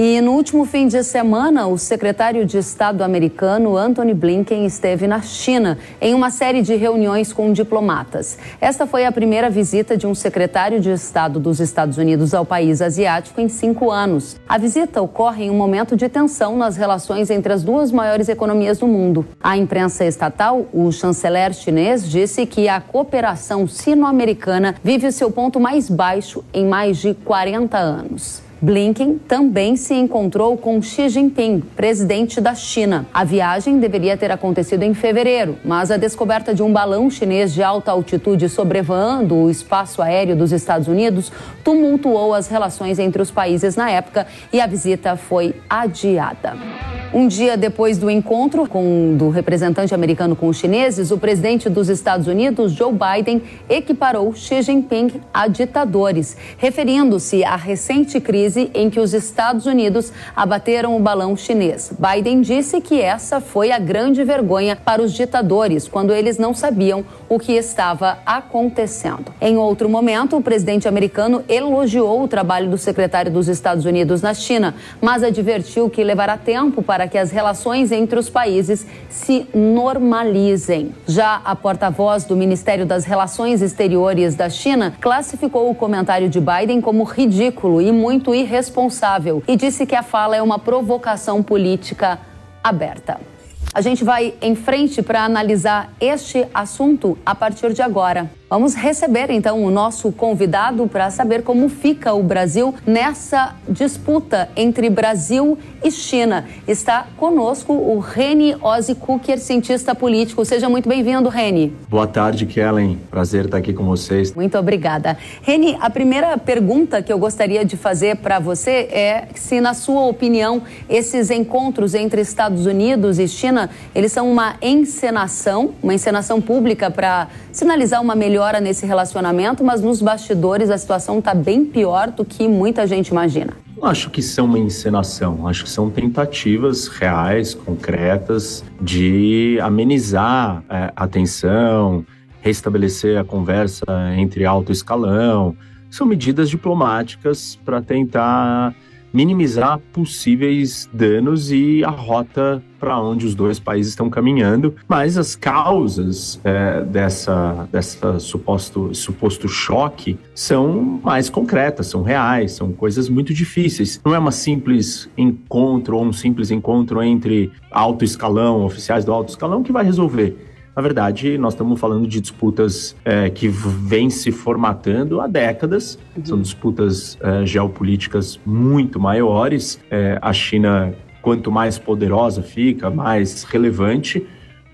E 0.00 0.20
no 0.20 0.30
último 0.34 0.64
fim 0.64 0.86
de 0.86 1.02
semana, 1.02 1.66
o 1.66 1.76
secretário 1.76 2.46
de 2.46 2.56
Estado 2.56 3.02
americano 3.02 3.76
Anthony 3.76 4.14
Blinken 4.14 4.64
esteve 4.64 5.08
na 5.08 5.20
China 5.22 5.76
em 6.00 6.14
uma 6.14 6.30
série 6.30 6.62
de 6.62 6.76
reuniões 6.76 7.32
com 7.32 7.52
diplomatas. 7.52 8.38
Esta 8.60 8.86
foi 8.86 9.04
a 9.04 9.10
primeira 9.10 9.50
visita 9.50 9.96
de 9.96 10.06
um 10.06 10.14
secretário 10.14 10.78
de 10.78 10.88
Estado 10.88 11.40
dos 11.40 11.58
Estados 11.58 11.98
Unidos 11.98 12.32
ao 12.32 12.46
país 12.46 12.80
asiático 12.80 13.40
em 13.40 13.48
cinco 13.48 13.90
anos. 13.90 14.36
A 14.48 14.56
visita 14.56 15.02
ocorre 15.02 15.46
em 15.46 15.50
um 15.50 15.56
momento 15.56 15.96
de 15.96 16.08
tensão 16.08 16.56
nas 16.56 16.76
relações 16.76 17.28
entre 17.28 17.52
as 17.52 17.64
duas 17.64 17.90
maiores 17.90 18.28
economias 18.28 18.78
do 18.78 18.86
mundo. 18.86 19.26
A 19.42 19.56
imprensa 19.56 20.04
estatal, 20.04 20.64
o 20.72 20.92
chanceler 20.92 21.52
chinês, 21.52 22.08
disse 22.08 22.46
que 22.46 22.68
a 22.68 22.80
cooperação 22.80 23.66
sino-americana 23.66 24.76
vive 24.80 25.10
seu 25.10 25.28
ponto 25.28 25.58
mais 25.58 25.90
baixo 25.90 26.44
em 26.54 26.64
mais 26.64 26.98
de 26.98 27.14
40 27.14 27.76
anos. 27.76 28.46
Blinken 28.60 29.18
também 29.18 29.76
se 29.76 29.94
encontrou 29.94 30.56
com 30.56 30.82
Xi 30.82 31.08
Jinping, 31.08 31.60
presidente 31.76 32.40
da 32.40 32.54
China. 32.54 33.06
A 33.14 33.22
viagem 33.22 33.78
deveria 33.78 34.16
ter 34.16 34.32
acontecido 34.32 34.82
em 34.82 34.94
fevereiro, 34.94 35.56
mas 35.64 35.92
a 35.92 35.96
descoberta 35.96 36.52
de 36.52 36.62
um 36.62 36.72
balão 36.72 37.08
chinês 37.08 37.54
de 37.54 37.62
alta 37.62 37.92
altitude 37.92 38.48
sobrevoando 38.48 39.36
o 39.36 39.50
espaço 39.50 40.02
aéreo 40.02 40.34
dos 40.34 40.50
Estados 40.50 40.88
Unidos 40.88 41.30
tumultuou 41.62 42.34
as 42.34 42.48
relações 42.48 42.98
entre 42.98 43.22
os 43.22 43.30
países 43.30 43.76
na 43.76 43.90
época 43.90 44.26
e 44.52 44.60
a 44.60 44.66
visita 44.66 45.16
foi 45.16 45.54
adiada. 45.70 46.97
Um 47.12 47.26
dia 47.26 47.56
depois 47.56 47.96
do 47.96 48.10
encontro 48.10 48.68
com, 48.68 49.16
do 49.16 49.30
representante 49.30 49.94
americano 49.94 50.36
com 50.36 50.46
os 50.46 50.58
chineses, 50.58 51.10
o 51.10 51.16
presidente 51.16 51.70
dos 51.70 51.88
Estados 51.88 52.26
Unidos, 52.26 52.72
Joe 52.72 52.92
Biden, 52.92 53.42
equiparou 53.66 54.34
Xi 54.34 54.60
Jinping 54.60 55.12
a 55.32 55.48
ditadores, 55.48 56.36
referindo-se 56.58 57.42
à 57.44 57.56
recente 57.56 58.20
crise 58.20 58.70
em 58.74 58.90
que 58.90 59.00
os 59.00 59.14
Estados 59.14 59.64
Unidos 59.64 60.12
abateram 60.36 60.94
o 60.94 61.00
balão 61.00 61.34
chinês. 61.34 61.90
Biden 61.98 62.42
disse 62.42 62.78
que 62.78 63.00
essa 63.00 63.40
foi 63.40 63.72
a 63.72 63.78
grande 63.78 64.22
vergonha 64.22 64.76
para 64.76 65.00
os 65.00 65.14
ditadores, 65.14 65.88
quando 65.88 66.12
eles 66.12 66.36
não 66.36 66.52
sabiam 66.52 67.06
o 67.28 67.38
que 67.38 67.52
estava 67.52 68.18
acontecendo. 68.24 69.32
Em 69.40 69.56
outro 69.56 69.88
momento, 69.88 70.36
o 70.36 70.42
presidente 70.42 70.88
americano 70.88 71.44
elogiou 71.48 72.22
o 72.22 72.28
trabalho 72.28 72.70
do 72.70 72.78
secretário 72.78 73.30
dos 73.30 73.48
Estados 73.48 73.84
Unidos 73.84 74.22
na 74.22 74.32
China, 74.34 74.74
mas 75.00 75.22
advertiu 75.22 75.90
que 75.90 76.02
levará 76.02 76.36
tempo 76.36 76.82
para 76.82 77.06
que 77.06 77.18
as 77.18 77.30
relações 77.30 77.92
entre 77.92 78.18
os 78.18 78.30
países 78.30 78.86
se 79.08 79.46
normalizem. 79.54 80.94
Já 81.06 81.40
a 81.44 81.54
porta-voz 81.54 82.24
do 82.24 82.36
Ministério 82.36 82.86
das 82.86 83.04
Relações 83.04 83.60
Exteriores 83.62 84.34
da 84.34 84.48
China 84.48 84.94
classificou 85.00 85.70
o 85.70 85.74
comentário 85.74 86.28
de 86.28 86.40
Biden 86.40 86.80
como 86.80 87.04
ridículo 87.04 87.80
e 87.80 87.92
muito 87.92 88.34
irresponsável 88.34 89.42
e 89.46 89.56
disse 89.56 89.84
que 89.84 89.94
a 89.94 90.02
fala 90.02 90.36
é 90.36 90.42
uma 90.42 90.58
provocação 90.58 91.42
política 91.42 92.18
aberta. 92.62 93.37
A 93.78 93.80
gente 93.80 94.02
vai 94.02 94.34
em 94.42 94.56
frente 94.56 95.00
para 95.02 95.22
analisar 95.22 95.92
este 96.00 96.44
assunto 96.52 97.16
a 97.24 97.32
partir 97.32 97.72
de 97.72 97.80
agora. 97.80 98.28
Vamos 98.50 98.74
receber 98.74 99.30
então 99.30 99.62
o 99.62 99.70
nosso 99.70 100.10
convidado 100.10 100.88
para 100.88 101.10
saber 101.10 101.42
como 101.42 101.68
fica 101.68 102.14
o 102.14 102.22
Brasil 102.22 102.74
nessa 102.86 103.54
disputa 103.68 104.48
entre 104.56 104.88
Brasil 104.88 105.58
e 105.84 105.90
China. 105.90 106.46
Está 106.66 107.08
conosco 107.18 107.74
o 107.74 107.98
Reni 107.98 108.56
Ozzy 108.62 108.94
Kuker, 108.94 109.38
cientista 109.38 109.94
político. 109.94 110.42
Seja 110.46 110.66
muito 110.66 110.88
bem-vindo, 110.88 111.28
Reni. 111.28 111.76
Boa 111.90 112.06
tarde, 112.06 112.46
Kellen. 112.46 112.98
Prazer 113.10 113.44
estar 113.44 113.58
aqui 113.58 113.74
com 113.74 113.84
vocês. 113.84 114.34
Muito 114.34 114.56
obrigada. 114.56 115.18
Reni, 115.42 115.76
a 115.78 115.90
primeira 115.90 116.38
pergunta 116.38 117.02
que 117.02 117.12
eu 117.12 117.18
gostaria 117.18 117.66
de 117.66 117.76
fazer 117.76 118.16
para 118.16 118.38
você 118.38 118.88
é 118.90 119.28
se, 119.34 119.60
na 119.60 119.74
sua 119.74 120.06
opinião, 120.06 120.62
esses 120.88 121.30
encontros 121.30 121.92
entre 121.94 122.22
Estados 122.22 122.64
Unidos 122.64 123.18
e 123.18 123.28
China, 123.28 123.68
eles 123.94 124.10
são 124.10 124.30
uma 124.32 124.56
encenação, 124.62 125.74
uma 125.82 125.92
encenação 125.92 126.40
pública 126.40 126.90
para 126.90 127.28
sinalizar 127.52 128.00
uma 128.00 128.14
melhora 128.38 128.60
nesse 128.60 128.86
relacionamento, 128.86 129.64
mas 129.64 129.82
nos 129.82 130.00
bastidores 130.00 130.70
a 130.70 130.78
situação 130.78 131.18
está 131.18 131.34
bem 131.34 131.64
pior 131.64 132.12
do 132.12 132.24
que 132.24 132.46
muita 132.46 132.86
gente 132.86 133.08
imagina. 133.08 133.52
Não 133.76 133.84
acho 133.84 134.10
que 134.10 134.22
são 134.22 134.44
uma 134.44 134.58
encenação, 134.60 135.48
acho 135.48 135.64
que 135.64 135.70
são 135.70 135.90
tentativas 135.90 136.86
reais, 136.86 137.52
concretas, 137.52 138.64
de 138.80 139.58
amenizar 139.60 140.62
é, 140.70 140.92
a 140.94 141.08
tensão, 141.08 142.06
restabelecer 142.40 143.18
a 143.18 143.24
conversa 143.24 143.84
entre 144.16 144.44
alto 144.44 144.70
escalão. 144.70 145.56
São 145.90 146.06
medidas 146.06 146.48
diplomáticas 146.48 147.58
para 147.64 147.82
tentar 147.82 148.72
minimizar 149.12 149.78
possíveis 149.92 150.88
danos 150.92 151.50
e 151.50 151.82
a 151.84 151.90
rota 151.90 152.62
para 152.78 152.98
onde 153.00 153.26
os 153.26 153.34
dois 153.34 153.58
países 153.58 153.92
estão 153.92 154.08
caminhando, 154.08 154.74
mas 154.86 155.18
as 155.18 155.34
causas 155.34 156.40
é, 156.44 156.82
dessa, 156.84 157.68
dessa 157.72 158.20
suposto, 158.20 158.94
suposto 158.94 159.48
choque 159.48 160.16
são 160.34 161.00
mais 161.02 161.28
concretas, 161.28 161.88
são 161.88 162.02
reais, 162.02 162.52
são 162.52 162.72
coisas 162.72 163.08
muito 163.08 163.34
difíceis. 163.34 164.00
Não 164.04 164.14
é 164.14 164.18
uma 164.18 164.30
simples 164.30 165.08
encontro 165.16 165.96
ou 165.96 166.04
um 166.04 166.12
simples 166.12 166.50
encontro 166.50 167.02
entre 167.02 167.50
alto 167.70 168.04
escalão, 168.04 168.64
oficiais 168.64 169.04
do 169.04 169.12
alto 169.12 169.30
escalão 169.30 169.62
que 169.62 169.72
vai 169.72 169.84
resolver. 169.84 170.47
Na 170.78 170.82
verdade, 170.82 171.36
nós 171.36 171.54
estamos 171.54 171.80
falando 171.80 172.06
de 172.06 172.20
disputas 172.20 172.94
é, 173.04 173.28
que 173.28 173.48
vêm 173.48 174.08
se 174.08 174.30
formatando 174.30 175.20
há 175.20 175.26
décadas, 175.26 175.98
uhum. 176.16 176.24
são 176.24 176.40
disputas 176.40 177.18
é, 177.20 177.44
geopolíticas 177.44 178.38
muito 178.46 179.00
maiores. 179.00 179.80
É, 179.90 180.20
a 180.22 180.32
China, 180.32 180.94
quanto 181.20 181.50
mais 181.50 181.80
poderosa 181.80 182.44
fica, 182.44 182.90
mais 182.90 183.42
relevante, 183.42 184.24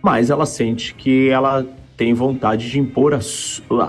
mais 0.02 0.28
ela 0.28 0.44
sente 0.44 0.94
que 0.94 1.30
ela 1.30 1.66
tem 1.96 2.12
vontade 2.12 2.70
de 2.70 2.78
impor 2.78 3.14
a, 3.14 3.20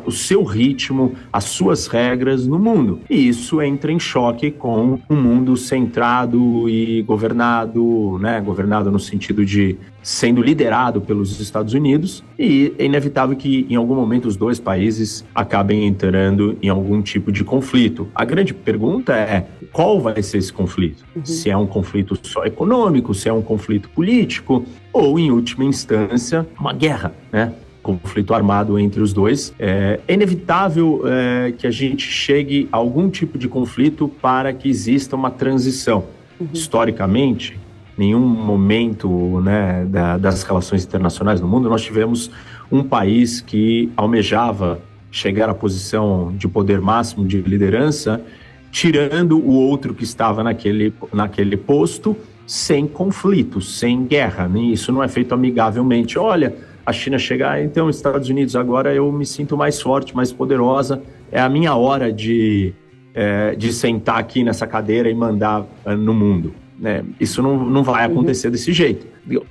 o 0.05 0.11
seu 0.11 0.43
ritmo, 0.43 1.13
as 1.31 1.45
suas 1.45 1.87
regras 1.87 2.45
no 2.45 2.59
mundo. 2.59 3.01
E 3.09 3.27
isso 3.27 3.61
entra 3.61 3.91
em 3.91 3.99
choque 3.99 4.51
com 4.51 4.99
um 5.09 5.15
mundo 5.15 5.57
centrado 5.57 6.69
e 6.69 7.01
governado, 7.03 8.17
né, 8.19 8.41
governado 8.41 8.91
no 8.91 8.99
sentido 8.99 9.45
de 9.45 9.77
sendo 10.01 10.39
liderado 10.39 11.01
pelos 11.01 11.39
Estados 11.39 11.73
Unidos, 11.73 12.23
e 12.37 12.73
é 12.77 12.85
inevitável 12.85 13.35
que 13.35 13.65
em 13.67 13.75
algum 13.75 13.95
momento 13.95 14.27
os 14.27 14.35
dois 14.35 14.59
países 14.59 15.25
acabem 15.33 15.87
entrando 15.87 16.55
em 16.61 16.69
algum 16.69 17.01
tipo 17.01 17.31
de 17.31 17.43
conflito. 17.43 18.07
A 18.13 18.23
grande 18.23 18.53
pergunta 18.53 19.13
é 19.13 19.47
qual 19.71 19.99
vai 19.99 20.21
ser 20.21 20.37
esse 20.37 20.53
conflito? 20.53 21.03
Uhum. 21.15 21.25
Se 21.25 21.49
é 21.49 21.57
um 21.57 21.65
conflito 21.65 22.17
só 22.21 22.45
econômico, 22.45 23.15
se 23.15 23.27
é 23.27 23.33
um 23.33 23.41
conflito 23.41 23.89
político, 23.89 24.63
ou 24.93 25.17
em 25.17 25.31
última 25.31 25.65
instância, 25.65 26.47
uma 26.59 26.71
guerra, 26.71 27.11
né? 27.31 27.51
Conflito 27.85 28.33
armado 28.33 28.79
entre 28.79 28.99
os 28.99 29.13
dois. 29.13 29.53
É, 29.59 29.99
inevitável 30.09 31.03
é, 31.05 31.53
que 31.55 31.67
a 31.67 31.71
gente 31.71 32.03
chegue 32.03 32.67
a 32.71 32.77
algum 32.77 33.09
tipo 33.09 33.37
de 33.37 33.47
conflito 33.47 34.07
para 34.07 34.51
que 34.51 34.67
exista 34.67 35.15
uma 35.15 35.29
transição. 35.29 36.05
Uhum. 36.39 36.47
Historicamente, 36.51 37.59
nenhum 37.95 38.19
momento 38.19 39.39
né, 39.41 39.85
da, 39.87 40.17
das 40.17 40.41
relações 40.41 40.83
internacionais 40.83 41.39
no 41.39 41.47
mundo 41.47 41.69
nós 41.69 41.83
tivemos 41.83 42.31
um 42.71 42.83
país 42.83 43.39
que 43.39 43.91
almejava 43.95 44.81
chegar 45.11 45.47
à 45.47 45.53
posição 45.53 46.33
de 46.35 46.47
poder 46.47 46.81
máximo 46.81 47.25
de 47.25 47.41
liderança, 47.41 48.19
tirando 48.71 49.37
o 49.37 49.53
outro 49.53 49.93
que 49.93 50.03
estava 50.03 50.43
naquele, 50.43 50.91
naquele 51.13 51.55
posto 51.55 52.17
sem 52.47 52.87
conflito, 52.87 53.61
sem 53.61 54.05
guerra. 54.05 54.49
Isso 54.71 54.91
não 54.91 55.03
é 55.03 55.07
feito 55.07 55.33
amigavelmente. 55.33 56.19
Olha, 56.19 56.53
a 56.85 56.93
China 56.93 57.17
chegar, 57.17 57.63
então, 57.63 57.89
Estados 57.89 58.29
Unidos, 58.29 58.55
agora 58.55 58.93
eu 58.93 59.11
me 59.11 59.25
sinto 59.25 59.57
mais 59.57 59.81
forte, 59.81 60.15
mais 60.15 60.31
poderosa, 60.31 61.01
é 61.31 61.41
a 61.41 61.49
minha 61.49 61.75
hora 61.75 62.13
de, 62.13 62.73
é, 63.13 63.55
de 63.55 63.73
sentar 63.73 64.19
aqui 64.19 64.43
nessa 64.43 64.67
cadeira 64.67 65.09
e 65.09 65.15
mandar 65.15 65.65
é, 65.85 65.95
no 65.95 66.13
mundo. 66.13 66.53
Né? 66.79 67.03
Isso 67.19 67.41
não, 67.41 67.57
não 67.65 67.83
vai 67.83 68.05
uhum. 68.05 68.13
acontecer 68.13 68.47
uhum. 68.47 68.51
desse 68.51 68.71
jeito. 68.71 69.07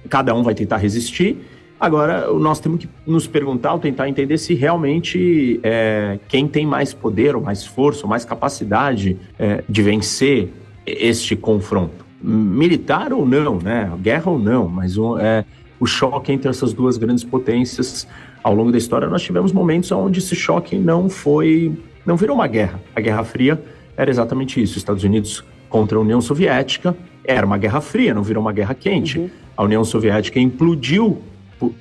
Cada 0.08 0.34
um 0.34 0.42
vai 0.42 0.54
tentar 0.54 0.76
resistir. 0.76 1.38
Agora, 1.80 2.32
nós 2.32 2.60
temos 2.60 2.78
que 2.78 2.88
nos 3.06 3.26
perguntar, 3.26 3.74
ou 3.74 3.80
tentar 3.80 4.08
entender 4.08 4.38
se 4.38 4.54
realmente 4.54 5.58
é, 5.62 6.18
quem 6.28 6.46
tem 6.46 6.64
mais 6.64 6.94
poder, 6.94 7.34
ou 7.34 7.42
mais 7.42 7.66
força, 7.66 8.04
ou 8.04 8.08
mais 8.08 8.24
capacidade 8.24 9.18
é, 9.38 9.64
de 9.68 9.82
vencer 9.82 10.50
este 10.86 11.34
confronto. 11.34 12.04
Militar 12.22 13.12
ou 13.12 13.26
não, 13.26 13.58
né? 13.58 13.90
Guerra 14.00 14.30
ou 14.30 14.38
não, 14.38 14.68
mas 14.68 14.96
um, 14.96 15.18
é, 15.18 15.44
o 15.78 15.86
choque 15.86 16.32
entre 16.32 16.48
essas 16.48 16.72
duas 16.72 16.96
grandes 16.96 17.24
potências. 17.24 18.06
Ao 18.42 18.54
longo 18.54 18.70
da 18.70 18.78
história, 18.78 19.08
nós 19.08 19.22
tivemos 19.22 19.52
momentos 19.52 19.90
onde 19.92 20.18
esse 20.18 20.36
choque 20.36 20.76
não 20.76 21.08
foi, 21.08 21.72
não 22.04 22.16
virou 22.16 22.36
uma 22.36 22.46
guerra. 22.46 22.80
A 22.94 23.00
Guerra 23.00 23.24
Fria 23.24 23.62
era 23.96 24.10
exatamente 24.10 24.62
isso: 24.62 24.76
Estados 24.78 25.04
Unidos 25.04 25.44
contra 25.68 25.96
a 25.96 26.00
União 26.00 26.20
Soviética 26.20 26.96
era 27.24 27.46
uma 27.46 27.56
guerra 27.56 27.80
fria, 27.80 28.12
não 28.12 28.22
virou 28.22 28.42
uma 28.42 28.52
guerra 28.52 28.74
quente. 28.74 29.18
Uhum. 29.18 29.30
A 29.56 29.64
União 29.64 29.82
Soviética 29.82 30.38
implodiu 30.38 31.22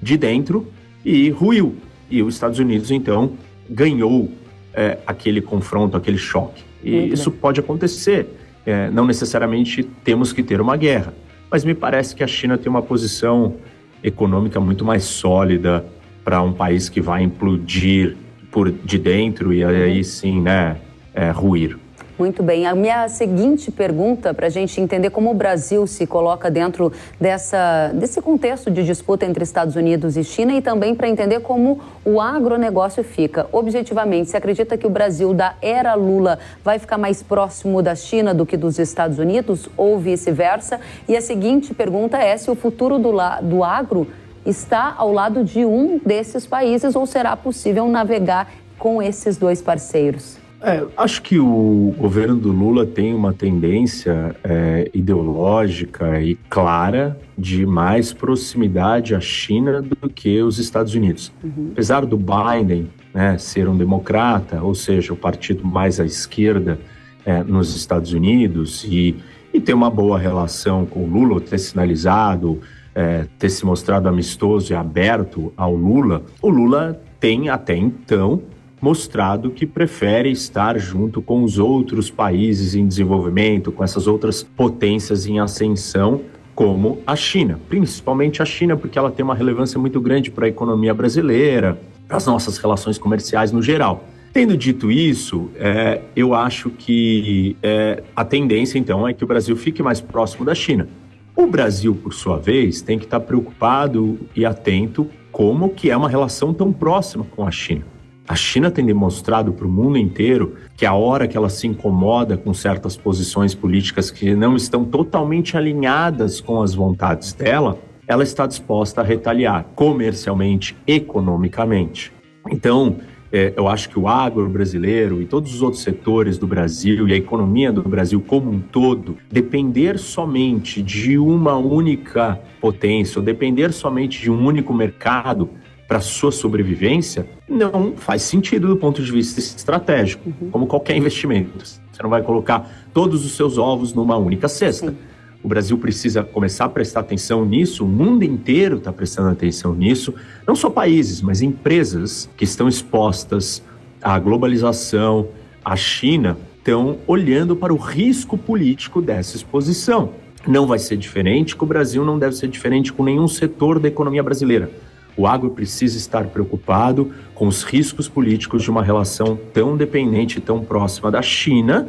de 0.01 0.17
dentro 0.17 0.65
e 1.03 1.29
ruiu. 1.29 1.75
E 2.09 2.23
os 2.23 2.35
Estados 2.35 2.59
Unidos, 2.59 2.91
então, 2.91 3.33
ganhou 3.69 4.31
é, 4.73 4.97
aquele 5.05 5.41
confronto, 5.41 5.97
aquele 5.97 6.17
choque. 6.17 6.63
E 6.81 6.91
Muito 6.91 7.13
isso 7.13 7.29
bem. 7.29 7.39
pode 7.39 7.59
acontecer 7.59 8.27
é, 8.65 8.89
não 8.89 9.05
necessariamente 9.05 9.83
temos 9.83 10.31
que 10.31 10.41
ter 10.41 10.61
uma 10.61 10.77
guerra. 10.77 11.13
Mas 11.49 11.63
me 11.63 11.73
parece 11.73 12.15
que 12.15 12.23
a 12.23 12.27
China 12.27 12.57
tem 12.57 12.69
uma 12.69 12.81
posição 12.81 13.55
econômica 14.03 14.59
muito 14.59 14.83
mais 14.83 15.03
sólida 15.03 15.85
para 16.23 16.41
um 16.41 16.53
país 16.53 16.89
que 16.89 17.01
vai 17.01 17.23
implodir 17.23 18.15
por 18.51 18.71
de 18.71 18.97
dentro 18.97 19.53
e 19.53 19.63
aí 19.63 20.03
sim, 20.03 20.41
né, 20.41 20.77
é, 21.13 21.31
ruir. 21.31 21.77
Muito 22.23 22.41
bem. 22.41 22.65
A 22.65 22.73
minha 22.73 23.09
seguinte 23.09 23.69
pergunta, 23.69 24.33
para 24.33 24.47
a 24.47 24.49
gente 24.49 24.79
entender 24.79 25.09
como 25.09 25.29
o 25.29 25.33
Brasil 25.33 25.85
se 25.85 26.07
coloca 26.07 26.49
dentro 26.49 26.89
dessa, 27.19 27.91
desse 27.93 28.21
contexto 28.21 28.71
de 28.71 28.81
disputa 28.81 29.25
entre 29.25 29.43
Estados 29.43 29.75
Unidos 29.75 30.15
e 30.15 30.23
China 30.23 30.53
e 30.53 30.61
também 30.61 30.95
para 30.95 31.09
entender 31.09 31.41
como 31.41 31.81
o 32.05 32.21
agronegócio 32.21 33.03
fica. 33.03 33.45
Objetivamente, 33.51 34.29
você 34.29 34.37
acredita 34.37 34.77
que 34.77 34.87
o 34.87 34.89
Brasil 34.89 35.33
da 35.33 35.55
era 35.61 35.95
Lula 35.95 36.39
vai 36.63 36.79
ficar 36.79 36.97
mais 36.97 37.21
próximo 37.21 37.81
da 37.81 37.93
China 37.93 38.33
do 38.33 38.45
que 38.45 38.55
dos 38.55 38.79
Estados 38.79 39.19
Unidos 39.19 39.67
ou 39.75 39.99
vice-versa? 39.99 40.79
E 41.09 41.17
a 41.17 41.21
seguinte 41.21 41.73
pergunta 41.73 42.17
é 42.17 42.37
se 42.37 42.49
o 42.49 42.55
futuro 42.55 42.97
do, 42.99 43.11
do 43.41 43.65
agro 43.65 44.07
está 44.45 44.95
ao 44.97 45.11
lado 45.11 45.43
de 45.43 45.65
um 45.65 45.99
desses 46.05 46.47
países 46.47 46.95
ou 46.95 47.05
será 47.05 47.35
possível 47.35 47.85
navegar 47.89 48.49
com 48.79 49.03
esses 49.03 49.35
dois 49.35 49.61
parceiros? 49.61 50.41
É, 50.63 50.81
acho 50.95 51.21
que 51.21 51.37
o 51.37 51.93
governo 51.97 52.37
do 52.37 52.49
Lula 52.49 52.85
tem 52.85 53.13
uma 53.13 53.33
tendência 53.33 54.33
é, 54.41 54.89
ideológica 54.93 56.21
e 56.21 56.35
clara 56.49 57.19
de 57.37 57.65
mais 57.65 58.13
proximidade 58.13 59.13
à 59.13 59.19
China 59.19 59.81
do 59.81 60.09
que 60.09 60.41
os 60.41 60.59
Estados 60.59 60.95
Unidos. 60.95 61.33
Uhum. 61.43 61.71
Apesar 61.73 62.05
do 62.05 62.17
Biden 62.17 62.89
né, 63.13 63.37
ser 63.37 63.67
um 63.67 63.75
democrata, 63.75 64.63
ou 64.63 64.73
seja, 64.73 65.11
o 65.11 65.17
partido 65.17 65.67
mais 65.67 65.99
à 65.99 66.05
esquerda 66.05 66.79
é, 67.25 67.43
nos 67.43 67.75
Estados 67.75 68.13
Unidos, 68.13 68.85
e, 68.85 69.17
e 69.53 69.59
ter 69.59 69.73
uma 69.73 69.89
boa 69.89 70.17
relação 70.17 70.85
com 70.85 71.03
o 71.03 71.07
Lula, 71.07 71.41
ter 71.41 71.57
sinalizado, 71.57 72.61
é, 72.95 73.25
ter 73.37 73.49
se 73.49 73.65
mostrado 73.65 74.07
amistoso 74.07 74.71
e 74.71 74.75
aberto 74.77 75.51
ao 75.57 75.75
Lula, 75.75 76.23
o 76.41 76.49
Lula 76.49 77.01
tem 77.19 77.49
até 77.49 77.75
então 77.75 78.41
mostrado 78.83 79.49
que 79.49 79.65
prefere 79.65 80.29
estar 80.29 80.77
junto 80.77 81.21
com 81.21 81.41
os 81.41 81.57
outros 81.57 82.11
países 82.11 82.75
em 82.75 82.85
desenvolvimento, 82.85 83.71
com 83.71 83.81
essas 83.81 84.07
outras 84.07 84.43
potências 84.43 85.25
em 85.25 85.39
ascensão, 85.39 86.19
como 86.53 86.99
a 87.07 87.15
China, 87.15 87.57
principalmente 87.69 88.41
a 88.41 88.45
China, 88.45 88.75
porque 88.75 88.99
ela 88.99 89.09
tem 89.09 89.23
uma 89.23 89.35
relevância 89.35 89.79
muito 89.79 90.01
grande 90.01 90.29
para 90.29 90.47
a 90.47 90.49
economia 90.49 90.93
brasileira, 90.93 91.79
para 92.09 92.17
as 92.17 92.27
nossas 92.27 92.57
relações 92.57 92.97
comerciais 92.97 93.53
no 93.53 93.61
geral. 93.61 94.03
Tendo 94.33 94.57
dito 94.57 94.91
isso, 94.91 95.49
é, 95.55 96.01
eu 96.13 96.33
acho 96.33 96.69
que 96.69 97.55
é, 97.63 98.03
a 98.13 98.25
tendência 98.25 98.77
então 98.77 99.07
é 99.07 99.13
que 99.13 99.23
o 99.23 99.27
Brasil 99.27 99.55
fique 99.55 99.81
mais 99.81 100.01
próximo 100.01 100.43
da 100.43 100.53
China. 100.53 100.89
O 101.33 101.47
Brasil, 101.47 101.95
por 101.95 102.13
sua 102.13 102.37
vez, 102.37 102.81
tem 102.81 102.99
que 102.99 103.05
estar 103.05 103.21
preocupado 103.21 104.19
e 104.35 104.45
atento 104.45 105.07
como 105.31 105.69
que 105.69 105.89
é 105.89 105.95
uma 105.95 106.09
relação 106.09 106.53
tão 106.53 106.73
próxima 106.73 107.25
com 107.33 107.47
a 107.47 107.51
China. 107.51 107.92
A 108.27 108.35
China 108.35 108.71
tem 108.71 108.85
demonstrado 108.85 109.51
para 109.51 109.67
o 109.67 109.69
mundo 109.69 109.97
inteiro 109.97 110.55
que 110.77 110.85
a 110.85 110.93
hora 110.93 111.27
que 111.27 111.35
ela 111.35 111.49
se 111.49 111.67
incomoda 111.67 112.37
com 112.37 112.53
certas 112.53 112.95
posições 112.95 113.53
políticas 113.53 114.09
que 114.09 114.33
não 114.33 114.55
estão 114.55 114.85
totalmente 114.85 115.57
alinhadas 115.57 116.39
com 116.39 116.61
as 116.61 116.73
vontades 116.73 117.33
dela, 117.33 117.77
ela 118.07 118.23
está 118.23 118.47
disposta 118.47 119.01
a 119.01 119.03
retaliar 119.03 119.65
comercialmente, 119.75 120.75
economicamente. 120.87 122.13
Então, 122.49 122.97
é, 123.29 123.51
eu 123.57 123.67
acho 123.67 123.89
que 123.89 123.99
o 123.99 124.07
agro 124.07 124.47
brasileiro 124.47 125.21
e 125.21 125.25
todos 125.25 125.53
os 125.55 125.61
outros 125.61 125.81
setores 125.81 126.37
do 126.37 126.47
Brasil 126.47 127.09
e 127.09 127.13
a 127.13 127.17
economia 127.17 127.73
do 127.73 127.81
Brasil 127.81 128.23
como 128.25 128.51
um 128.51 128.59
todo, 128.59 129.17
depender 129.29 129.97
somente 129.97 130.81
de 130.81 131.17
uma 131.17 131.57
única 131.57 132.39
potência, 132.61 133.19
ou 133.19 133.25
depender 133.25 133.73
somente 133.73 134.21
de 134.21 134.31
um 134.31 134.45
único 134.45 134.73
mercado, 134.73 135.49
para 135.87 135.99
sua 135.99 136.31
sobrevivência 136.31 137.27
não 137.47 137.93
faz 137.95 138.21
sentido 138.21 138.67
do 138.67 138.77
ponto 138.77 139.01
de 139.01 139.11
vista 139.11 139.39
estratégico, 139.39 140.29
uhum. 140.29 140.49
como 140.49 140.67
qualquer 140.67 140.95
investimento. 140.97 141.57
Você 141.59 142.01
não 142.01 142.09
vai 142.09 142.23
colocar 142.23 142.87
todos 142.93 143.25
os 143.25 143.35
seus 143.35 143.57
ovos 143.57 143.93
numa 143.93 144.17
única 144.17 144.47
cesta. 144.47 144.91
Sim. 144.91 144.97
O 145.43 145.47
Brasil 145.47 145.77
precisa 145.77 146.23
começar 146.23 146.65
a 146.65 146.69
prestar 146.69 147.01
atenção 147.01 147.43
nisso, 147.43 147.83
o 147.83 147.87
mundo 147.87 148.23
inteiro 148.23 148.77
está 148.77 148.93
prestando 148.93 149.29
atenção 149.29 149.75
nisso, 149.75 150.13
não 150.47 150.55
só 150.55 150.69
países, 150.69 151.21
mas 151.21 151.41
empresas 151.41 152.29
que 152.37 152.45
estão 152.45 152.67
expostas 152.67 153.61
à 154.01 154.17
globalização, 154.17 155.27
à 155.63 155.75
China, 155.75 156.37
estão 156.57 156.97
olhando 157.05 157.57
para 157.57 157.73
o 157.73 157.77
risco 157.77 158.37
político 158.37 159.01
dessa 159.01 159.35
exposição. 159.35 160.11
Não 160.47 160.65
vai 160.65 160.79
ser 160.79 160.95
diferente, 160.95 161.57
que 161.57 161.63
o 161.63 161.67
Brasil 161.67 162.05
não 162.05 162.17
deve 162.17 162.35
ser 162.37 162.47
diferente 162.47 162.93
com 162.93 163.03
nenhum 163.03 163.27
setor 163.27 163.79
da 163.79 163.89
economia 163.89 164.23
brasileira. 164.23 164.71
O 165.15 165.27
agro 165.27 165.51
precisa 165.51 165.97
estar 165.97 166.25
preocupado 166.25 167.11
com 167.35 167.47
os 167.47 167.63
riscos 167.63 168.07
políticos 168.07 168.63
de 168.63 168.71
uma 168.71 168.83
relação 168.83 169.37
tão 169.53 169.77
dependente 169.77 170.37
e 170.37 170.41
tão 170.41 170.63
próxima 170.63 171.11
da 171.11 171.21
China. 171.21 171.87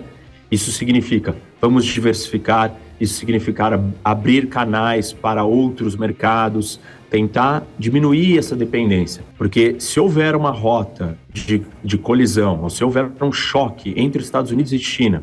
Isso 0.51 0.71
significa 0.71 1.35
vamos 1.65 1.87
diversificar, 1.87 2.77
isso 3.01 3.15
significa 3.15 3.83
abrir 4.05 4.49
canais 4.49 5.15
para 5.15 5.45
outros 5.45 5.97
mercados, 5.97 6.79
tentar 7.09 7.67
diminuir 7.79 8.39
essa 8.39 8.55
dependência. 8.55 9.25
Porque 9.39 9.77
se 9.79 9.99
houver 9.99 10.37
uma 10.37 10.51
rota 10.51 11.17
de, 11.33 11.63
de 11.83 11.97
colisão, 11.97 12.63
ou 12.63 12.69
se 12.69 12.85
houver 12.85 13.11
um 13.23 13.33
choque 13.33 13.95
entre 13.97 14.21
Estados 14.21 14.51
Unidos 14.51 14.75
e 14.75 14.79
China, 14.79 15.23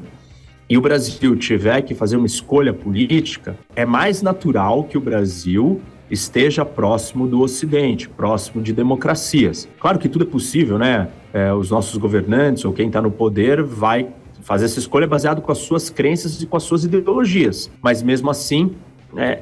e 0.67 0.77
o 0.77 0.81
Brasil 0.81 1.35
tiver 1.35 1.81
que 1.81 1.93
fazer 1.93 2.17
uma 2.17 2.25
escolha 2.25 2.73
política, 2.73 3.55
é 3.75 3.85
mais 3.85 4.23
natural 4.23 4.85
que 4.85 4.97
o 4.97 5.01
Brasil 5.01 5.79
esteja 6.11 6.65
próximo 6.65 7.25
do 7.25 7.41
Ocidente, 7.41 8.09
próximo 8.09 8.61
de 8.61 8.73
democracias. 8.73 9.67
Claro 9.79 9.97
que 9.97 10.09
tudo 10.09 10.25
é 10.25 10.27
possível, 10.27 10.77
né? 10.77 11.07
É, 11.33 11.53
os 11.53 11.71
nossos 11.71 11.95
governantes 11.97 12.65
ou 12.65 12.73
quem 12.73 12.87
está 12.87 13.01
no 13.01 13.09
poder 13.09 13.63
vai 13.63 14.09
fazer 14.41 14.65
essa 14.65 14.79
escolha 14.79 15.07
baseado 15.07 15.41
com 15.41 15.51
as 15.51 15.59
suas 15.59 15.89
crenças 15.89 16.41
e 16.41 16.45
com 16.45 16.57
as 16.57 16.63
suas 16.63 16.83
ideologias. 16.83 17.71
Mas 17.81 18.03
mesmo 18.03 18.29
assim, 18.29 18.75
é, 19.15 19.41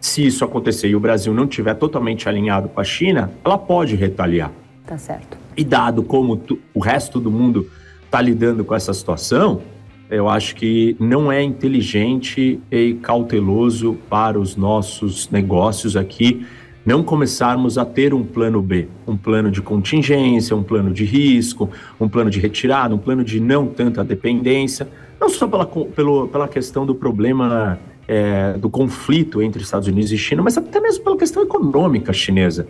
se 0.00 0.26
isso 0.26 0.44
acontecer 0.44 0.88
e 0.88 0.94
o 0.94 1.00
Brasil 1.00 1.32
não 1.32 1.44
estiver 1.44 1.74
totalmente 1.74 2.28
alinhado 2.28 2.68
com 2.68 2.80
a 2.80 2.84
China, 2.84 3.30
ela 3.42 3.56
pode 3.56 3.96
retaliar. 3.96 4.52
Tá 4.86 4.98
certo. 4.98 5.38
E 5.56 5.64
dado 5.64 6.02
como 6.02 6.40
o 6.74 6.80
resto 6.80 7.18
do 7.18 7.30
mundo 7.30 7.70
está 8.04 8.20
lidando 8.20 8.64
com 8.64 8.74
essa 8.74 8.92
situação, 8.92 9.62
eu 10.10 10.28
acho 10.28 10.56
que 10.56 10.96
não 10.98 11.30
é 11.30 11.42
inteligente 11.42 12.60
e 12.70 12.94
cauteloso 12.94 13.96
para 14.08 14.38
os 14.38 14.56
nossos 14.56 15.30
negócios 15.30 15.96
aqui 15.96 16.44
não 16.84 17.02
começarmos 17.02 17.76
a 17.76 17.84
ter 17.84 18.14
um 18.14 18.24
plano 18.24 18.62
B, 18.62 18.88
um 19.06 19.16
plano 19.16 19.50
de 19.50 19.60
contingência, 19.60 20.56
um 20.56 20.62
plano 20.62 20.92
de 20.92 21.04
risco, 21.04 21.70
um 22.00 22.08
plano 22.08 22.30
de 22.30 22.40
retirada, 22.40 22.94
um 22.94 22.98
plano 22.98 23.22
de 23.22 23.38
não 23.38 23.66
tanta 23.66 24.02
dependência, 24.02 24.88
não 25.20 25.28
só 25.28 25.46
pela, 25.46 25.66
pelo, 25.66 26.28
pela 26.28 26.48
questão 26.48 26.86
do 26.86 26.94
problema 26.94 27.78
é, 28.08 28.54
do 28.54 28.70
conflito 28.70 29.42
entre 29.42 29.62
Estados 29.62 29.88
Unidos 29.88 30.10
e 30.10 30.18
China, 30.18 30.42
mas 30.42 30.56
até 30.56 30.80
mesmo 30.80 31.04
pela 31.04 31.16
questão 31.16 31.42
econômica 31.42 32.12
chinesa. 32.12 32.66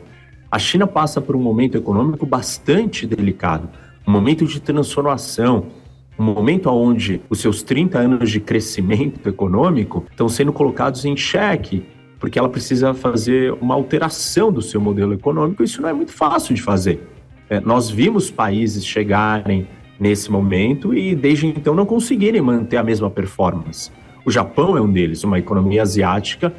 A 0.50 0.59
China 0.59 0.87
passa 0.87 1.20
por 1.20 1.37
um 1.37 1.40
momento 1.40 1.78
econômico 1.78 2.26
bastante 2.26 3.06
delicado, 3.06 3.68
um 4.06 4.11
momento 4.11 4.44
de 4.44 4.61
transformação, 4.61 5.66
um 6.21 6.35
momento 6.35 6.69
onde 6.69 7.21
os 7.31 7.41
seus 7.41 7.62
30 7.62 7.99
anos 7.99 8.31
de 8.31 8.41
crescimento 8.41 9.27
econômico 9.27 10.05
estão 10.11 10.29
sendo 10.29 10.53
colocados 10.53 11.05
em 11.07 11.17
xeque, 11.17 11.83
porque 12.19 12.39
ela 12.39 12.49
precisa 12.49 12.93
fazer 12.93 13.53
uma 13.55 13.75
alteração 13.75 14.53
do 14.53 14.61
seu 14.61 14.81
modelo 14.81 15.15
econômico. 15.15 15.65
Isso 15.65 15.81
não 15.81 15.89
é 15.89 15.93
muito 15.95 16.12
fácil 16.12 16.55
de 16.55 16.61
fazer. 16.61 17.09
É, 17.49 17.59
nós 17.61 17.89
vimos 17.89 18.31
países 18.31 18.85
chegarem 18.85 19.67
nesse 19.99 20.31
momento 20.31 20.95
e 20.95 21.15
desde 21.15 21.47
então 21.47 21.75
não 21.75 21.87
conseguirem 21.87 22.43
manter 22.43 22.77
a 22.77 22.83
mesma 22.83 23.11
performance. 23.11 23.91
O 24.25 24.31
Japão 24.31 24.77
é 24.77 24.81
um 24.81 24.93
deles, 24.93 25.25
uma 25.25 25.39
economia 25.39 25.83
asiática 25.83 26.53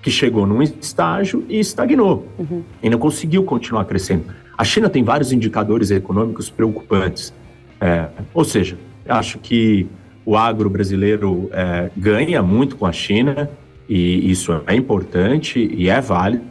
que 0.00 0.10
chegou 0.10 0.46
num 0.46 0.62
estágio 0.62 1.44
e 1.48 1.58
estagnou 1.58 2.26
uhum. 2.38 2.62
e 2.80 2.88
não 2.88 2.98
conseguiu 2.98 3.42
continuar 3.42 3.84
crescendo. 3.86 4.26
A 4.56 4.64
China 4.64 4.88
tem 4.88 5.02
vários 5.02 5.32
indicadores 5.32 5.90
econômicos 5.90 6.48
preocupantes. 6.48 7.34
É, 7.80 8.08
ou 8.34 8.44
seja, 8.44 8.78
Acho 9.08 9.38
que 9.38 9.86
o 10.24 10.36
agro 10.36 10.68
brasileiro 10.70 11.50
é, 11.52 11.90
ganha 11.96 12.42
muito 12.42 12.76
com 12.76 12.86
a 12.86 12.92
China 12.92 13.50
e 13.88 14.30
isso 14.30 14.62
é 14.66 14.74
importante 14.74 15.58
e 15.58 15.88
é 15.88 16.00
válido. 16.00 16.44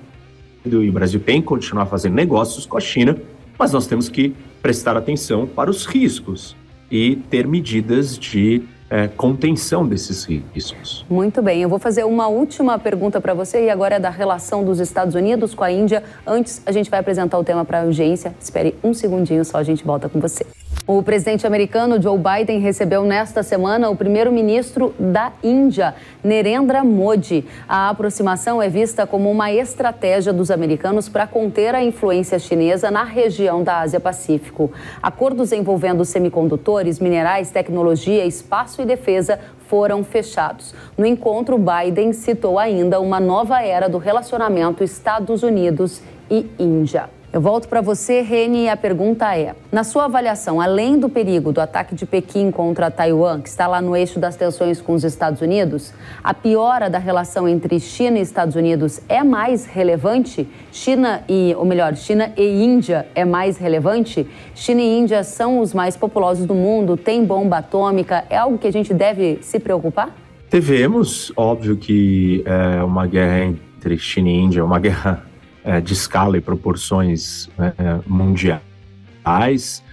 E 0.66 0.76
o 0.76 0.92
Brasil 0.92 1.20
tem 1.20 1.42
que 1.42 1.48
continuar 1.48 1.86
fazendo 1.86 2.14
negócios 2.14 2.66
com 2.66 2.78
a 2.78 2.82
China, 2.82 3.16
mas 3.58 3.72
nós 3.72 3.88
temos 3.88 4.10
que 4.10 4.36
prestar 4.62 4.98
atenção 4.98 5.48
para 5.48 5.70
os 5.70 5.86
riscos 5.86 6.56
e 6.92 7.16
ter 7.16 7.48
medidas 7.48 8.18
de 8.18 8.62
é, 8.90 9.08
contenção 9.08 9.88
desses 9.88 10.26
riscos. 10.26 11.06
Muito 11.10 11.42
bem, 11.42 11.62
eu 11.62 11.70
vou 11.70 11.80
fazer 11.80 12.04
uma 12.04 12.28
última 12.28 12.78
pergunta 12.80 13.22
para 13.22 13.34
você 13.34 13.66
e 13.66 13.70
agora 13.70 13.96
é 13.96 14.00
da 14.00 14.10
relação 14.10 14.64
dos 14.64 14.80
Estados 14.80 15.16
Unidos 15.16 15.54
com 15.54 15.64
a 15.64 15.72
Índia. 15.72 16.04
Antes, 16.26 16.62
a 16.66 16.72
gente 16.72 16.90
vai 16.90 17.00
apresentar 17.00 17.38
o 17.38 17.44
tema 17.44 17.64
para 17.64 17.80
a 17.80 17.84
audiência. 17.84 18.34
Espere 18.42 18.76
um 18.84 18.94
segundinho 18.94 19.46
só, 19.46 19.58
a 19.60 19.64
gente 19.64 19.84
volta 19.84 20.10
com 20.10 20.20
você. 20.20 20.46
O 20.88 21.04
presidente 21.04 21.46
americano 21.46 22.02
Joe 22.02 22.18
Biden 22.18 22.60
recebeu 22.60 23.04
nesta 23.04 23.44
semana 23.44 23.90
o 23.90 23.96
primeiro-ministro 23.96 24.96
da 24.98 25.32
Índia, 25.44 25.94
Narendra 26.24 26.84
Modi. 26.84 27.46
A 27.68 27.90
aproximação 27.90 28.60
é 28.60 28.68
vista 28.68 29.06
como 29.06 29.30
uma 29.30 29.52
estratégia 29.52 30.34
dos 30.34 30.50
americanos 30.50 31.08
para 31.08 31.28
conter 31.28 31.76
a 31.76 31.84
influência 31.84 32.40
chinesa 32.40 32.90
na 32.90 33.04
região 33.04 33.62
da 33.64 33.82
Ásia-Pacífico. 33.82 34.72
Acordos 35.02 35.52
envolvendo 35.52 36.04
semicondutores, 36.04 37.00
minerais, 37.00 37.52
tecnologia, 37.52 38.26
espaço 38.26 38.82
e 38.82 38.86
defesa 38.86 39.40
foram 39.68 40.04
fechados. 40.04 40.74
No 40.98 41.06
encontro, 41.06 41.56
Biden 41.60 42.14
citou 42.14 42.58
ainda 42.58 43.00
uma 43.00 43.20
nova 43.20 43.62
era 43.62 43.88
do 43.88 44.00
relacionamento 44.00 44.84
Estados 44.84 45.44
Unidos 45.44 46.02
e 46.32 46.48
Índia. 46.58 47.19
Eu 47.32 47.40
volto 47.40 47.68
para 47.68 47.80
você, 47.80 48.22
Reni, 48.22 48.64
e 48.64 48.70
a 48.70 48.76
pergunta 48.76 49.38
é: 49.38 49.56
na 49.72 49.84
sua 49.84 50.06
avaliação, 50.06 50.60
além 50.60 50.98
do 50.98 51.08
perigo 51.08 51.52
do 51.52 51.62
ataque 51.62 51.94
de 51.94 52.04
Pequim 52.04 52.50
contra 52.50 52.90
Taiwan, 52.90 53.40
que 53.40 53.48
está 53.48 53.68
lá 53.68 53.80
no 53.80 53.96
eixo 53.96 54.20
das 54.20 54.36
tensões 54.36 54.82
com 54.82 54.94
os 54.94 55.04
Estados 55.04 55.40
Unidos, 55.40 55.94
a 56.24 56.34
piora 56.34 56.90
da 56.90 56.98
relação 56.98 57.48
entre 57.48 57.80
China 57.80 58.18
e 58.18 58.22
Estados 58.22 58.56
Unidos 58.56 59.00
é 59.08 59.24
mais 59.24 59.68
relevante? 59.68 60.48
China 60.72 61.22
e, 61.30 61.54
ou 61.56 61.66
melhor, 61.66 61.96
China 61.96 62.34
e 62.36 62.64
Índia 62.64 63.06
é 63.14 63.24
mais 63.24 63.58
relevante? 63.58 64.26
China 64.56 64.82
e 64.82 64.98
Índia 64.98 65.24
são 65.24 65.60
os 65.60 65.72
mais 65.72 65.96
populosos 65.96 66.48
do 66.48 66.56
mundo, 66.56 66.98
têm 66.98 67.24
bomba 67.24 67.60
atômica, 67.60 68.26
é 68.28 68.38
algo 68.38 68.58
que 68.58 68.66
a 68.66 68.74
gente 68.74 68.92
deve 68.92 69.38
se 69.44 69.60
preocupar? 69.60 70.10
Devemos, 70.50 71.32
óbvio 71.38 71.78
que 71.78 72.44
é 72.44 72.84
uma 72.84 73.06
guerra 73.06 73.46
entre 73.46 74.00
China 74.00 74.30
e 74.30 74.34
Índia, 74.34 74.66
uma 74.66 74.80
guerra 74.82 75.29
é, 75.64 75.82
de 75.82 75.94
escala 75.94 76.38
e 76.38 76.42
proporções 76.42 77.50
é, 77.58 78.00
mundiais. 78.08 79.84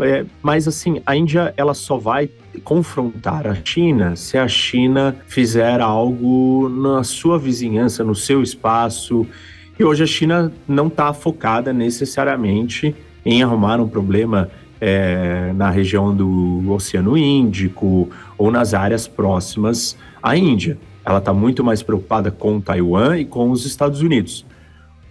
É, 0.00 0.24
mas 0.42 0.66
assim, 0.66 1.02
a 1.04 1.14
Índia 1.14 1.52
ela 1.56 1.74
só 1.74 1.98
vai 1.98 2.28
confrontar 2.64 3.46
a 3.46 3.54
China 3.62 4.16
se 4.16 4.36
a 4.36 4.48
China 4.48 5.16
fizer 5.26 5.80
algo 5.80 6.68
na 6.68 7.04
sua 7.04 7.38
vizinhança, 7.38 8.02
no 8.02 8.14
seu 8.14 8.42
espaço. 8.42 9.26
E 9.78 9.84
hoje 9.84 10.02
a 10.02 10.06
China 10.06 10.52
não 10.66 10.88
está 10.88 11.12
focada 11.12 11.72
necessariamente 11.72 12.94
em 13.24 13.42
arrumar 13.42 13.80
um 13.80 13.88
problema 13.88 14.50
é, 14.80 15.52
na 15.54 15.70
região 15.70 16.14
do 16.14 16.72
Oceano 16.72 17.16
Índico 17.16 18.10
ou 18.36 18.50
nas 18.50 18.74
áreas 18.74 19.06
próximas 19.06 19.96
à 20.22 20.36
Índia. 20.36 20.76
Ela 21.04 21.18
está 21.18 21.32
muito 21.32 21.62
mais 21.62 21.82
preocupada 21.82 22.30
com 22.30 22.60
Taiwan 22.60 23.18
e 23.18 23.24
com 23.24 23.50
os 23.50 23.64
Estados 23.64 24.00
Unidos. 24.00 24.44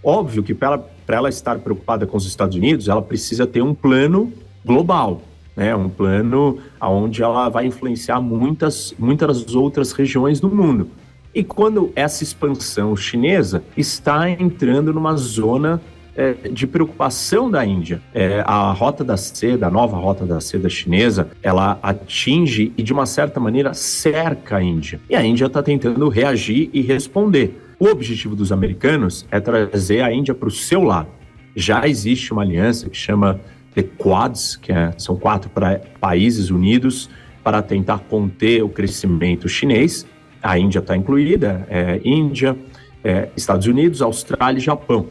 Óbvio 0.02 0.42
que 0.42 0.54
para 0.54 0.68
ela, 0.68 0.90
ela 1.08 1.28
estar 1.28 1.58
preocupada 1.58 2.06
com 2.06 2.16
os 2.16 2.26
Estados 2.26 2.56
Unidos, 2.56 2.88
ela 2.88 3.02
precisa 3.02 3.46
ter 3.46 3.62
um 3.62 3.74
plano 3.74 4.32
global, 4.64 5.22
né? 5.56 5.74
um 5.74 5.88
plano 5.88 6.58
onde 6.80 7.22
ela 7.22 7.48
vai 7.48 7.66
influenciar 7.66 8.20
muitas, 8.20 8.94
muitas 8.98 9.54
outras 9.54 9.92
regiões 9.92 10.40
do 10.40 10.48
mundo. 10.48 10.88
E 11.34 11.42
quando 11.42 11.90
essa 11.96 12.22
expansão 12.22 12.94
chinesa 12.94 13.62
está 13.76 14.28
entrando 14.28 14.92
numa 14.92 15.16
zona 15.16 15.80
é, 16.14 16.32
de 16.50 16.66
preocupação 16.66 17.50
da 17.50 17.64
Índia. 17.64 18.02
É, 18.14 18.42
a 18.46 18.70
rota 18.72 19.02
da 19.02 19.16
seda, 19.16 19.66
a 19.66 19.70
nova 19.70 19.96
rota 19.96 20.26
da 20.26 20.40
seda 20.40 20.68
chinesa, 20.68 21.28
ela 21.42 21.78
atinge 21.82 22.72
e 22.76 22.82
de 22.82 22.92
uma 22.92 23.06
certa 23.06 23.40
maneira 23.40 23.72
cerca 23.74 24.56
a 24.56 24.62
Índia. 24.62 25.00
E 25.08 25.16
a 25.16 25.24
Índia 25.24 25.46
está 25.46 25.62
tentando 25.62 26.08
reagir 26.08 26.70
e 26.72 26.82
responder. 26.82 27.61
O 27.82 27.86
objetivo 27.88 28.36
dos 28.36 28.52
americanos 28.52 29.26
é 29.28 29.40
trazer 29.40 30.02
a 30.02 30.12
Índia 30.12 30.32
para 30.32 30.46
o 30.46 30.52
seu 30.52 30.84
lado. 30.84 31.08
Já 31.56 31.88
existe 31.88 32.32
uma 32.32 32.42
aliança 32.42 32.88
que 32.88 32.96
chama 32.96 33.40
The 33.74 33.82
Quads, 33.82 34.54
que 34.54 34.70
é, 34.70 34.94
são 34.96 35.16
quatro 35.16 35.50
pra, 35.50 35.80
países 36.00 36.48
unidos 36.48 37.10
para 37.42 37.60
tentar 37.60 37.98
conter 37.98 38.62
o 38.62 38.68
crescimento 38.68 39.48
chinês. 39.48 40.06
A 40.40 40.56
Índia 40.56 40.78
está 40.78 40.96
incluída, 40.96 41.66
é, 41.68 42.00
Índia, 42.04 42.56
é, 43.02 43.30
Estados 43.36 43.66
Unidos, 43.66 44.00
Austrália 44.00 44.58
e 44.58 44.62
Japão. 44.62 45.08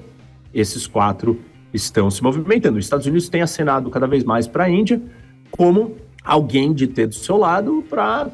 Esses 0.53 0.87
quatro 0.87 1.41
estão 1.73 2.09
se 2.09 2.23
movimentando. 2.23 2.79
Os 2.79 2.85
Estados 2.85 3.05
Unidos 3.05 3.27
têm 3.27 3.41
acenado 3.41 3.89
cada 3.89 4.07
vez 4.07 4.23
mais 4.23 4.47
para 4.47 4.63
a 4.63 4.69
Índia 4.69 5.01
como 5.51 5.97
alguém 6.23 6.73
de 6.73 6.87
ter 6.87 7.07
do 7.07 7.15
seu 7.15 7.35
lado 7.35 7.83
para 7.89 8.31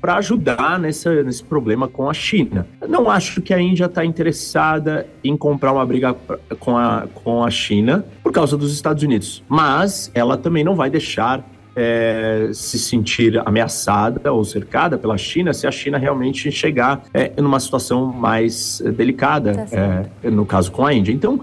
para 0.00 0.16
ajudar 0.16 0.78
nessa, 0.78 1.22
nesse 1.22 1.44
problema 1.44 1.86
com 1.86 2.08
a 2.08 2.14
China. 2.14 2.66
Eu 2.80 2.88
não 2.88 3.10
acho 3.10 3.42
que 3.42 3.52
a 3.52 3.60
Índia 3.60 3.84
está 3.84 4.04
interessada 4.04 5.06
em 5.22 5.36
comprar 5.36 5.72
uma 5.72 5.84
briga 5.84 6.14
com 6.58 6.76
a, 6.76 7.06
com 7.14 7.44
a 7.44 7.50
China 7.50 8.04
por 8.22 8.32
causa 8.32 8.56
dos 8.56 8.72
Estados 8.72 9.02
Unidos, 9.02 9.42
mas 9.48 10.10
ela 10.14 10.36
também 10.36 10.64
não 10.64 10.74
vai 10.74 10.90
deixar 10.90 11.44
é, 11.76 12.50
se 12.52 12.78
sentir 12.78 13.40
ameaçada 13.46 14.32
ou 14.32 14.44
cercada 14.44 14.98
pela 14.98 15.16
China 15.16 15.52
se 15.52 15.66
a 15.66 15.70
China 15.70 15.98
realmente 15.98 16.50
chegar 16.50 17.04
é, 17.14 17.32
numa 17.40 17.60
situação 17.60 18.06
mais 18.06 18.82
delicada, 18.96 19.66
tá 19.66 20.06
é, 20.22 20.30
no 20.30 20.44
caso 20.44 20.72
com 20.72 20.84
a 20.84 20.92
Índia. 20.92 21.12
Então, 21.12 21.40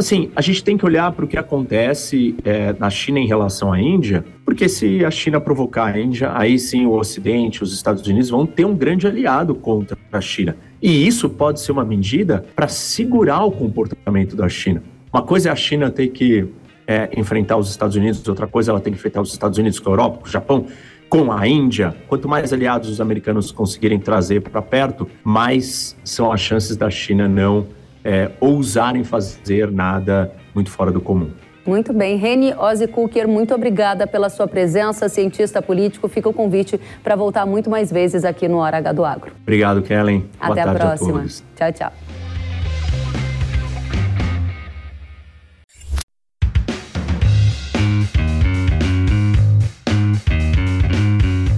Assim, 0.00 0.30
a 0.34 0.40
gente 0.40 0.64
tem 0.64 0.78
que 0.78 0.86
olhar 0.86 1.12
para 1.12 1.26
o 1.26 1.28
que 1.28 1.36
acontece 1.36 2.34
é, 2.42 2.74
na 2.78 2.88
China 2.88 3.18
em 3.18 3.26
relação 3.26 3.70
à 3.70 3.78
Índia, 3.78 4.24
porque 4.46 4.66
se 4.66 5.04
a 5.04 5.10
China 5.10 5.38
provocar 5.38 5.94
a 5.94 6.00
Índia, 6.00 6.32
aí 6.34 6.58
sim 6.58 6.86
o 6.86 6.92
Ocidente, 6.92 7.62
os 7.62 7.74
Estados 7.74 8.06
Unidos 8.06 8.30
vão 8.30 8.46
ter 8.46 8.64
um 8.64 8.74
grande 8.74 9.06
aliado 9.06 9.54
contra 9.54 9.98
a 10.10 10.20
China. 10.22 10.56
E 10.80 11.06
isso 11.06 11.28
pode 11.28 11.60
ser 11.60 11.72
uma 11.72 11.84
medida 11.84 12.46
para 12.56 12.66
segurar 12.66 13.44
o 13.44 13.52
comportamento 13.52 14.34
da 14.34 14.48
China. 14.48 14.82
Uma 15.12 15.20
coisa 15.20 15.50
é 15.50 15.52
a 15.52 15.54
China 15.54 15.90
ter 15.90 16.08
que 16.08 16.48
é, 16.86 17.10
enfrentar 17.14 17.58
os 17.58 17.68
Estados 17.68 17.94
Unidos, 17.94 18.26
outra 18.26 18.46
coisa 18.46 18.72
ela 18.72 18.80
tem 18.80 18.94
que 18.94 18.98
enfrentar 18.98 19.20
os 19.20 19.30
Estados 19.30 19.58
Unidos 19.58 19.78
com 19.78 19.90
a 19.90 19.92
Europa, 19.92 20.20
com 20.20 20.26
o 20.26 20.30
Japão, 20.30 20.66
com 21.10 21.30
a 21.30 21.46
Índia. 21.46 21.94
Quanto 22.08 22.26
mais 22.26 22.54
aliados 22.54 22.88
os 22.88 23.02
americanos 23.02 23.52
conseguirem 23.52 23.98
trazer 23.98 24.40
para 24.40 24.62
perto, 24.62 25.06
mais 25.22 25.94
são 26.02 26.32
as 26.32 26.40
chances 26.40 26.74
da 26.74 26.88
China 26.88 27.28
não 27.28 27.66
é, 28.04 28.30
ousarem 28.40 29.04
fazer 29.04 29.70
nada 29.70 30.32
muito 30.54 30.70
fora 30.70 30.90
do 30.90 31.00
comum. 31.00 31.30
Muito 31.66 31.92
bem. 31.92 32.16
Reni 32.16 32.54
Ozzy 32.54 32.86
Cooker, 32.86 33.28
muito 33.28 33.54
obrigada 33.54 34.06
pela 34.06 34.28
sua 34.28 34.48
presença, 34.48 35.08
cientista 35.08 35.60
político. 35.60 36.08
Fica 36.08 36.28
o 36.28 36.32
convite 36.32 36.80
para 37.02 37.14
voltar 37.14 37.46
muito 37.46 37.68
mais 37.68 37.92
vezes 37.92 38.24
aqui 38.24 38.48
no 38.48 38.58
Hora 38.58 38.78
H 38.78 38.92
do 38.92 39.04
Agro. 39.04 39.32
Obrigado, 39.42 39.82
Kellen. 39.82 40.24
Até 40.40 40.62
a 40.62 40.74
próxima. 40.74 41.20
A 41.20 41.70
tchau, 41.70 41.72
tchau. 41.72 42.19